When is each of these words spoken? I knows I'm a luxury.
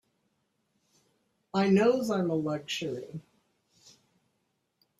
I 1.53 1.69
knows 1.69 2.09
I'm 2.09 2.31
a 2.31 2.33
luxury. 2.33 3.21